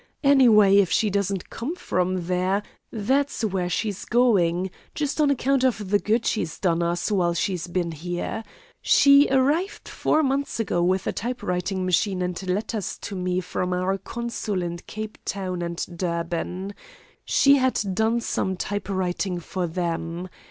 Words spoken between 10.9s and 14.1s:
a typewriting machine and letters to me from our